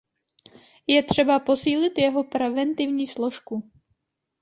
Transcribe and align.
Je 0.87 1.03
třeba 1.03 1.39
posílit 1.39 1.97
jeho 1.99 2.23
preventivní 2.23 3.07
složku. 3.07 3.71